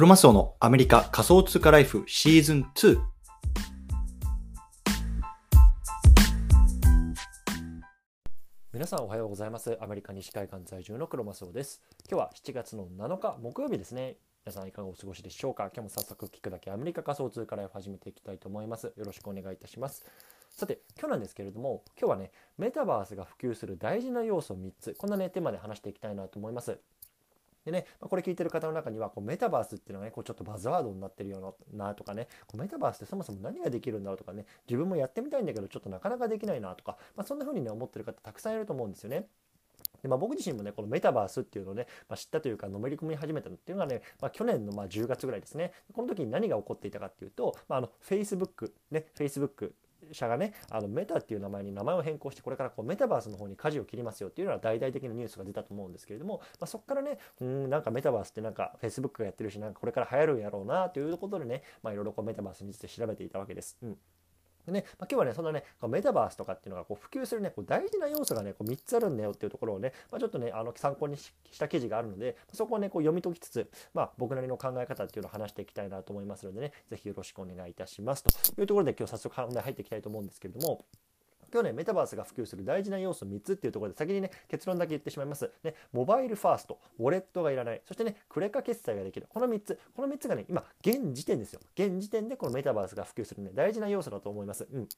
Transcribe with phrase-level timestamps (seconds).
[0.00, 2.98] クロマスオのアメリカ仮想通貨ライフシーズン2。
[8.72, 9.76] 皆さんおはようございます。
[9.78, 11.82] アメリカ西海岸在住のクロマスオです。
[12.10, 14.16] 今日は7月の7日木曜日ですね。
[14.46, 15.64] 皆さんいかがお過ごしでしょうか？
[15.64, 18.94] 今日も早速聞くだけアメリカ仮想通貨ライフ始めていきたいと思います。
[18.96, 20.06] よろしくお願いいたします。
[20.48, 26.80] さて、今日なんですけれども、今日はね、メタバースが普及する大事な要素3つ、こんなね、テーマで話していきたいなと思います。
[27.64, 39.26] でね、これ聞いてる方の中にはこうメタバースっていうのはねこうちょっとバズワードになってるようなとかねこうメタバースってそもそも何ができるんだろうとかね自分もやってみたいんだけどちょっとなかなかできないなとか、まあ、そんな風にね思ってる方たくさんいると思うんですよね。
[40.02, 49.72] でまあ、僕自身もねこのメタバースっていうのをね、まあ、知ったというかのめり込み始めたのっていうのがね、まあ、去年のま10月ぐらいですねこの時に何が起こっていたかっていうと、まあ、あの Facebook ね Facebook
[50.12, 63.76] 社がねあのメタっていう名前に名前を変更してこれからこうメタバースの方に舵を切りますよっていうのは大々的なニュースが出たと思うんですけれども、まあ、そこからねうんなんかメタバースってなんか Facebook がやってるしなんかこれから流行るんやろうなということでねいろいろメタバースについて調べていたわけです。
[63.82, 63.96] うん
[64.70, 80.84] でね、まあ、今日はね、そんなね、メタバースとかっていうのがこう普及するね、こう大事な要素がね、こう3つあるんだよっていうところをね、まあ、ちょっとね、あの参考にした記事があるので、そこをね、こう読み解きつつ、まあ、僕なりの考え方っていうのを話していきたいなと思いますのでね、ぜひよろしくお願いいたしますというところで、今日早速本題入っていきたいと思うんですけれども、
[81.52, 85.50] 今日ね、メタバースが普及する大事な要素3つっていうところで先にね、結論だけ言ってしまいます。
[85.62, 89.26] ね、モバイルファースト、ウォレットがいらない、そしてね、クレカ決済ができる。
[89.28, 91.60] この3つ、この3つがね、今、現時点ですよ。
[91.74, 94.66] 現時点でこのメタバースが普及するね、大事な要素だと思います。
[94.70, 94.88] うん。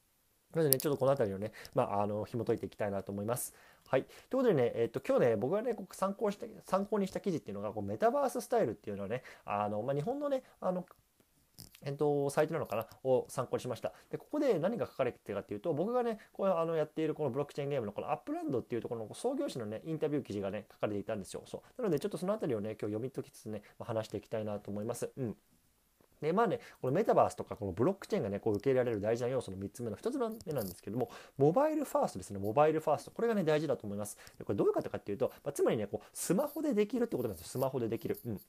[0.54, 3.54] なのでね、ちょっとこの辺りをね、まあ、あの、紐解いていきたいなと思います。
[3.88, 4.04] はい。
[4.04, 10.84] ということでね、えっ、と、今日ね、僕がね、参考した、参考にした記事っていうのが、こうメタバーススタイルっていうのはね、あの、まあ、日本のね、あの、
[11.84, 12.86] えっと、サイトなのかな？
[13.04, 13.92] を参考にしました。
[14.10, 21.42] で、ここで何が書かれてるかっていうと、僕がね、こうあのやっているこのブロックチェーンゲームのこの Upland っていうところの創業者のね、インタビュー記事がね、書かれていたんですよ。
[21.46, 21.82] そう。
[21.82, 25.10] なので、ちょっとそのあたりをね、今日読み解きつつね、まあ、話していきたいなと思います。
[25.16, 25.36] うん。
[26.20, 33.10] でまあね、このメタバースとかこのブロックチェーンがね、こう受け入れられる大事な要素の3つ目の1つ目なんですけども、モバイルファーストですね、モバイルファースト。
[33.10, 34.16] これがね、大事だと思います。
[34.38, 37.50] でこれどういうことかっていうと、まあ、つまりね、こうスマホでできるってことなんですよ。
[37.50, 38.20] スマホでできる。
[38.24, 38.40] うん。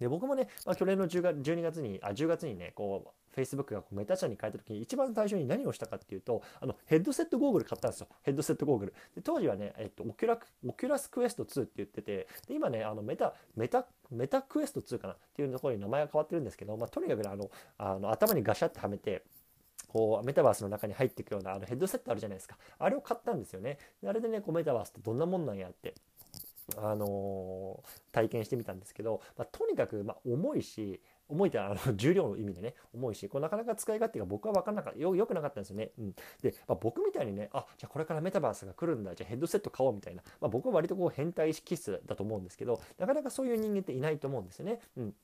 [0.00, 8.08] で僕もね、まあ、去年の10月12月にあ10月にねこう Facebook がこう Meta 社に変えた時に一番最初に何をしたかっていうとあのヘッドセットゴーグル買ったんですよ。
[8.22, 8.94] ヘッドセットゴーグル。
[9.14, 19.22] で当時はね、えっと、オキュラ Oculus Quest 2って言っててで今ねあの Meta Meta Meta Quest 2かなっていうところに名前が変わってるんですけど、まあ、とにかくねあのあの頭にガシャってはめて
[19.88, 22.56] こうメタバースの中に入っていくようなあのヘッドセットあるじゃないですか。
[22.78, 23.78] あれを買ったんですよね。
[24.06, 25.94] あれでねこうメタバースってどんなもんなんやって。
[26.76, 27.82] あの
[28.12, 35.92] 体験してみたんですけど、まあ、とにかく、ま重いし重いってあの 重量の意味でね重いしこうなかなか使い勝手が僕は分からなかったよよくなかったんですよね。
[35.98, 44.80] うん、で、まあ、僕みたいにねあじゃあこれからメタバースが来るんだじゃあヘッドセット買おうみたいな、まあ、僕は割とこう変態気質だと思うんですけどなかなかそういう人間っていないと思うんですよね。
[44.96, 45.14] うん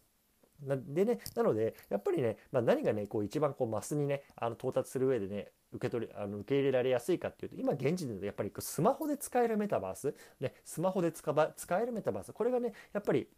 [0.63, 13.28] なでね、なので、やっぱりね、まあ、何がね、こう一番こうマスにね、あの到達する上でね、受け取りあの受け入れられやすいかっていうと、今現時点でやっぱりスマホで使えるメタバース、ね、スマホで使使えるメタバース、これがね、やっぱり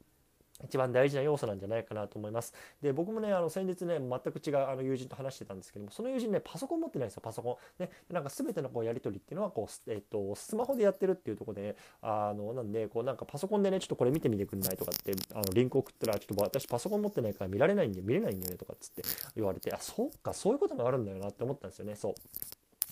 [0.65, 2.53] 一番大事な要素なんじゃないかなと思います。
[2.83, 7.83] で、僕もね、あの先日ね、全く違うあの友人と話してたんですけども、その友人ね、パソコン持ってないんですよ、パソコン。
[7.83, 19.03] ね、なんか全てのこうやり取りっていうのはこう、えっと、スマホでやってるっていうところで、あの、なんで、こうなんかパソコンでね、ちょっとこれ見てみてくんないとかって、あのリンク送ったら、ちょっと私パソコン持ってないから見られないんで、見れないんだよねとかっつって
[19.37, 22.15] 言われて、あ、そっか、そういうことがあるんだよなって思ったんですよね、そう。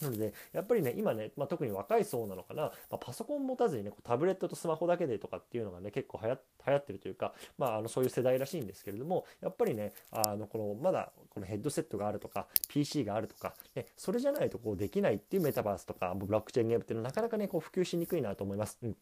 [0.00, 6.34] なので、やっぱりね、今ね、まあ、特に若い層なのかな、まあ、パソコン持たずにね、タブレットとスマホだけでとかっていうのがね、結構流行
[6.76, 18.78] ってるというか、まあ、あのそういう世代らしいんですけれども、やっぱりね、あのこのまだこのヘッドセットがあるとか、PC があるとか、ね、それじゃないとこうできないっていうメタバースとか、ブロックチェーンゲームっていうのはなかなかね、こう普及しにくいなと思います。
[18.82, 18.96] うん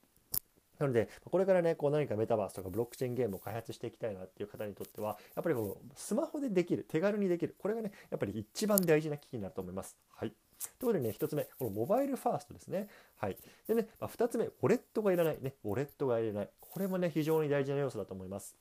[0.78, 9.96] なので、これからね、こう何かメタバースとかブロックチェーンゲームを開発していきたいなっていう方にとっては、やっぱりこうスマホでできる、手軽にできる、これがね、やっぱり一番大事な機器になると思います。
[10.10, 10.32] はい。
[10.78, 12.88] ということでね、1つ目、このモバイルファーストですね。
[13.16, 13.36] はい。
[13.66, 15.38] でね、まあ、2つ目、ウォレットがいらない。
[15.40, 16.50] ね、ウォレットがいらない。
[16.60, 18.56] これもね、非常に大事な要素だと思います。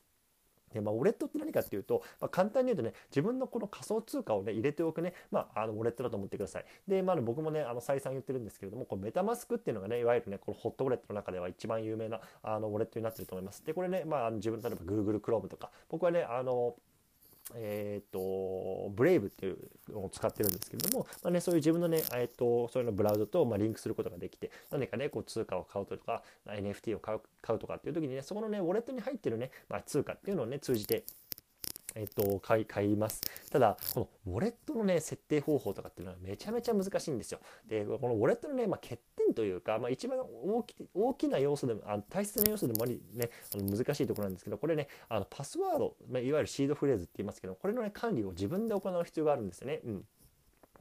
[0.73, 6.65] でまあ、ウォレットって何かっていうと、まあ、簡単に言うとね、自分のこの仮想通貨をね、入れておくね、まあ、あのウォレットだと思ってください。
[6.87, 13.63] で、まあ、僕もね、あの再三言ってるんですけれども、このメタマスクっていうのがね、いわゆるね、このホットウォレットの中では一番有名なあのウォレットになってると思います。
[13.63, 16.75] で、これね、まあ、自分、例えば Google Chrome とか、僕はね、あの、
[17.55, 19.57] えっ、ー、と、ブレイブっていう
[19.89, 31.03] のを使ってるんですけれども、まあね、そういう自分のね、えっ、ー、と、そういうのブラウザと、まあ、リンクすることができて、何かね、こう通貨を買うとか、NFT を買う買うとかっていう時にね、そこのね、ウォレットに入ってるね、まあ、通貨っていうのをね、通じて、
[31.95, 33.21] えっと、買い、買います。
[33.51, 37.39] ただ、このウォレットのね、設定方法とかっていうのはめちゃめちゃ難しいんですよ。
[37.67, 49.81] で、このウォレットのね、まあ、欠点というか、まあ、一番大き大きな要素でもあ大切な要素でもあり、ね、あの難しいところなんですけどこれねあのパスワード、まあ、いわゆるシードフレーズって言いますけどこれの、ね、管理を自分で行う必要があるんですよね。
[49.85, 50.05] うん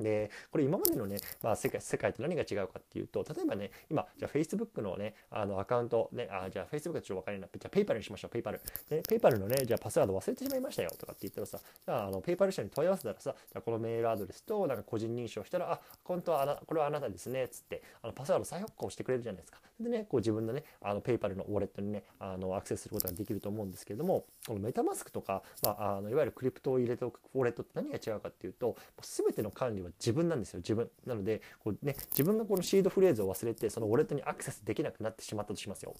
[0.00, 8.58] でこれ今までのね、まあ、世界世界と何が違うかっていうと例えばね今じゃあ Facebook のねあのアカウントねあじゃあ Facebook はちょっと分かりないじゃあ PayPal にしましょう PayPal
[8.88, 19.58] で PayPal のねじゃあパスワード忘れてしまいましたよとかって言ったらさじゃああの PayPal 社に問い合わせたらさじゃあこのメールアドレスとなんか個人認証したらあ本当はあなこれはあなたですねっつってあのパスワード再発行してくれるじゃないですか。
[19.80, 35.94] でねこう自分のねあの PayPal のウォレットにねあのアクセスすることができると思うんですけれどもこのメタマスクとか、まあ、あのいわゆるクリプトを入れておくウォレットって何が違うかっていうと全ての管理は自分なんですよ自分なのでこう、ね、自分がこのシードフレーズを忘れてそのウォレットにアクセスできなくなってしまったとしますよ。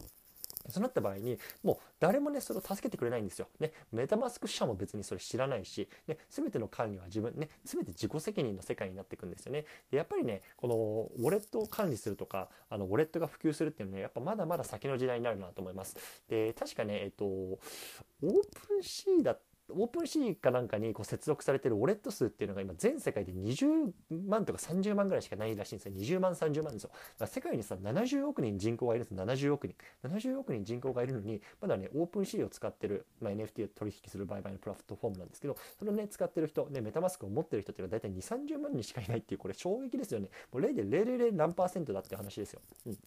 [0.68, 3.48] そうなった場合にもう誰もねそれを助けてくれないんですよ。
[3.58, 9.64] ね、 MetaMask 社も別にそれ知らないし、ね、全ての管理は自分ね全て自己責任の世界になっていくんですよね。
[9.90, 15.96] でやっぱりねこのウォレットを管理するとかあのウォレットが普及するっていうのはねやっぱまだまだ先の時代になるなと思います。
[16.28, 19.36] で確かねえっと OpenSea だ
[19.76, 23.92] OpenSea かなんかにこう接続されてるウォレット数っていうのが今全世界で20
[24.28, 25.94] 万とか30万ぐらいしかないらしいんですよ。
[25.94, 26.90] 20万、30万ですよ。
[26.90, 29.24] だから世界にさ、70億人人口がいるんですよ。
[29.24, 29.76] 70億人。
[30.04, 40.30] 70億人人口がいるのに、まだね、オープンシーを使ってる、まあ、NFT を取引する売買のプラットフォームなんですけど、それをね、使ってる人、ね、メタマスクを持ってる人っていうのは大体2、30万人しかいないっていう、これ衝撃ですよね。
[40.52, 42.60] もう0.000何パーセントだって話ですよ。
[42.86, 42.98] うん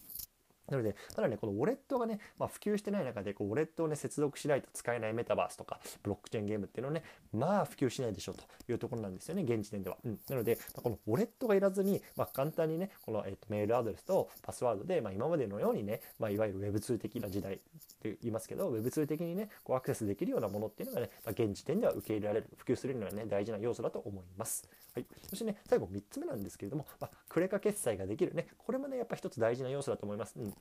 [0.68, 9.96] なので、ただね、このウォレットがね、まあ、普及してない中で、こうウォレットをね、接続しないと使えないメタバースとか、ブロックチェーンゲームっていうのはね、まあ普及しないでしょうというところなんですよね、現時点では。
[10.04, 17.58] うん、なので、まあ、このウォレットがいらずに、まあ、簡単にね、この、えー、とメールアドレスとパスワードで、まあ、今までのようにね、まあ、いわゆる Web2 的な時代っ
[18.00, 24.68] て言いますけど、Web2 的にね、こうアクセスできるようなものっていうのがね、まあ、現時点では受け入れられる、普及するにはね、大事な要素だと思います。
[24.94, 30.34] はい、そしてね、最後3つ目なんですけれども、まあ、クレカ決済ができるね、これもね、やっぱ一つ大事な要素だと思います。
[30.38, 30.54] うん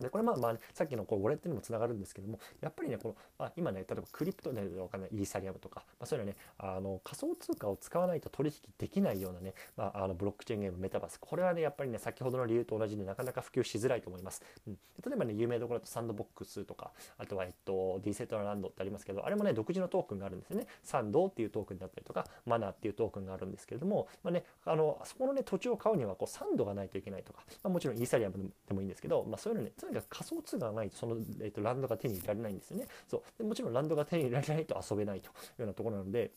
[0.00, 20.66] でこれまあまあ、さっきのこうウォレットにもつながるんですけどもやっぱりねこの、まあ、今ね例えばクリプトでわかんないイーサリアムとか、まあ、そういうのねあの仮想通貨を使わないと取引できないようなね、まあ、あのブロックチェーンゲームメタバースこれはねやっぱりね先ほどの理由と同じでなかなか普及しづらいと思います、うん、例えばね有名どころだとサンドボックスとかあとはえっとディーセトランドってありますけどあれもね独自のトークンがあるんですよね。
[20.82, 36.30] サンドっていうトークンだったりとかマナーっていうトークンがあるんですけれども、まあね、あのそこのね土地を買うにはこうサンドがないといけないとか、まあ、もちろんイーサリアムでもいいんですけど、まあ、そういうのねとにか仮想通貨がないとその、えーと、ランドが手に入れられないんですよねそうでもちろんランドが手に入れられないと遊べないというようなところなので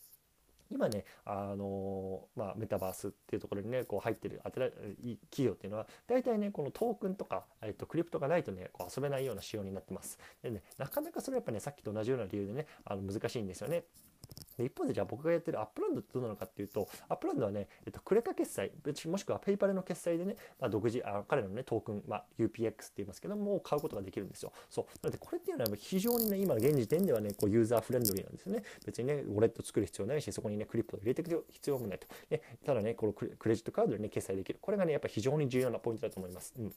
[0.72, 4.64] 今ね、あのー、まあ、メタバースっていうところにね、こう入ってる企
[5.38, 10.18] 業っていうのは、大体ね、このトークンとか、えっと、 crypto がないとね、こう遊べないような仕様になってます。
[10.42, 13.84] でね、なかなかそれやっぱね、さっきと同じような理由でね、あの難しいんですよね。
[14.56, 18.72] で一方でじゃあ僕がやってる Upland ってどうなのかっていうと、 Upland はね、えっと、クレカ決済、
[19.06, 24.52] もしくは PayPal の決済でね、まあ、独自、あ彼らのね、トークン、まあ、UPX って言いますけども、買うことができるんですよ。
[24.70, 24.84] そう。
[25.02, 28.62] なので、これっていうのは非常にね、今現時点ではね、こうユーザーフレンドリーなんですよね。
[28.86, 32.06] 別にね、ウォレット作る必要ないし、そこにね、 crypto を入れていく必要もないと。
[32.30, 34.58] ね、ただね、このクレジットカードでね、決済できる。
[34.60, 36.54] これがね、やっぱ非常に重要なポイントだと思います。
[36.58, 36.72] うん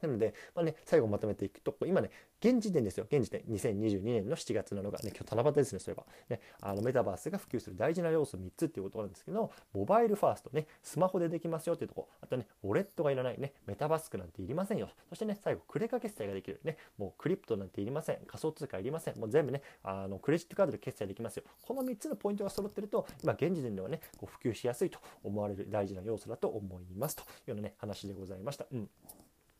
[0.00, 2.10] なので、まあね、最後まとめていくと、今ね、
[2.40, 6.06] 現時点ですよ、現時点、2022年の7月7日、ね、今日七夕ですね、そういえば。
[6.28, 14.88] ね、あのメタバースが普及する大事な要素3つっていうことなんですけど、モバイルファーストね、スマホでできますよっていうとこ、あとね、ウォレットがいらないね、メタバスクなんていりませんよ。
[15.08, 18.18] そしてね、最後、クレカ決済ができるね、もうクリプトなんていりません。
[18.26, 19.18] 仮想通貨いりません。
[19.18, 21.44] もう全部ね、あのクレジットカードで決済できますよ。
[21.62, 28.66] この3つのポイントが揃ってると、今現時点ではね、こう普及しやすいと思われる大事な要素だと思いますというようなね、話でございました。
[28.70, 28.88] うん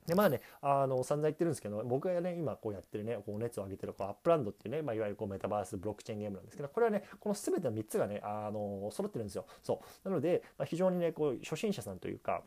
[0.09, 9.45] でまあね、あの散々言ってるんですけど僕がね今こうやってるねこう熱を上げてるこう Upland っていうね、まあ、いわゆるこうメタバースブロックチェーンゲームなんですけどこれはねこの全ての3つがねあの揃ってるんですよ。
[9.63, 10.09] そう。
[10.09, 12.43] なので、まあ、非常にねこう初心者さんというか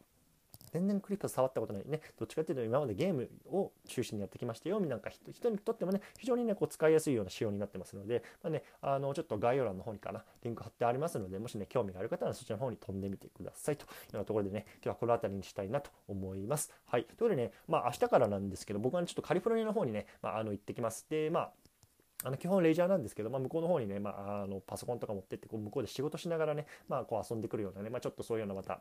[0.72, 2.01] 全然クリプト触ったことないね。
[2.18, 4.80] どっちかっていうと今までゲームを中心にやってきましたよ。
[4.80, 10.24] みなんか人にとってもね非常にねこう使いやすいような仕様になってますので、まあね、あのちょっと概要欄の方にかな。
[10.44, 13.86] リンク貼ってありますのでもしね興味がある方はそちらの方に飛んでみてくださいと。
[13.86, 16.72] いうようなところでね今日はこの辺りにしたいなと思います。
[16.86, 17.04] はい。
[17.04, 21.06] ということでねまあ明日からなんですけど僕は、ね、ちょっとカリフォルニアの方にね、まあ、あの行ってきます。
[21.10, 21.51] でまあ
[22.24, 28.80] あの基本レジャーなんですけど、まあ、向こうの方にね、まあ、あのパソコンとか持ってってこう向こうで仕事しながらね、まあ、こう遊んでくるようなね、まあ、ちょっとそういうようなまた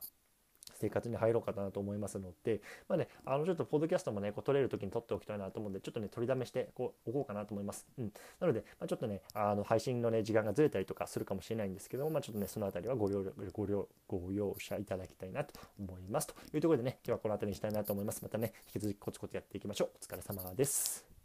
[0.80, 7.86] 生活に入ろうかなと思いますので、まあね、あのちょっとポッドキャストもね、こう撮れる時に撮っておきたいなと思うんで、ちょっとね、取りだめしてこうおこうかなと思います。
[7.98, 8.12] うん。
[8.40, 16.28] なので、まあ、ちょっとね、あの配信のね、時間がずれたりとかするかもしれないんですけども、まあ、ちょっとね、そのあたりはご了ご了ご容赦いただきたいなと思います。
[16.28, 18.22] というところでね、今日はこの辺りにしたいなと思います。
[18.22, 19.90] またね、引き続きコツコツやっていきましょう。
[19.96, 21.19] お疲れ様です。